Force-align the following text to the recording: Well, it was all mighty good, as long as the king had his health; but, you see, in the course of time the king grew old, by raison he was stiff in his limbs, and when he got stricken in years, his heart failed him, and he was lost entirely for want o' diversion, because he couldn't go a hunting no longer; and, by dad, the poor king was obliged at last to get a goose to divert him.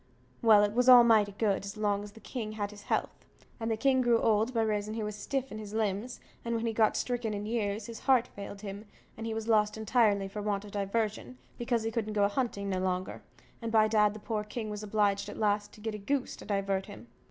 Well, 0.41 0.63
it 0.63 0.73
was 0.73 0.89
all 0.89 1.03
mighty 1.03 1.35
good, 1.37 1.63
as 1.63 1.77
long 1.77 2.03
as 2.03 2.13
the 2.13 2.19
king 2.19 2.53
had 2.53 2.71
his 2.71 2.81
health; 2.81 3.11
but, 3.19 3.19
you 3.19 3.27
see, 3.27 3.29
in 3.29 3.41
the 3.43 3.43
course 3.45 3.51
of 3.53 3.59
time 3.59 3.69
the 3.69 3.77
king 3.77 4.01
grew 4.01 4.19
old, 4.19 4.51
by 4.55 4.61
raison 4.63 4.93
he 4.95 5.03
was 5.03 5.15
stiff 5.15 5.51
in 5.51 5.59
his 5.59 5.75
limbs, 5.75 6.19
and 6.43 6.55
when 6.55 6.65
he 6.65 6.73
got 6.73 6.97
stricken 6.97 7.35
in 7.35 7.45
years, 7.45 7.85
his 7.85 7.99
heart 7.99 8.25
failed 8.29 8.61
him, 8.61 8.85
and 9.15 9.27
he 9.27 9.35
was 9.35 9.47
lost 9.47 9.77
entirely 9.77 10.27
for 10.27 10.41
want 10.41 10.65
o' 10.65 10.69
diversion, 10.69 11.37
because 11.59 11.83
he 11.83 11.91
couldn't 11.91 12.13
go 12.13 12.23
a 12.23 12.29
hunting 12.29 12.67
no 12.71 12.79
longer; 12.79 13.21
and, 13.61 13.71
by 13.71 13.87
dad, 13.87 14.15
the 14.15 14.19
poor 14.19 14.43
king 14.43 14.71
was 14.71 14.81
obliged 14.81 15.29
at 15.29 15.37
last 15.37 15.71
to 15.71 15.79
get 15.81 15.93
a 15.93 15.99
goose 15.99 16.35
to 16.35 16.45
divert 16.45 16.87
him. 16.87 17.05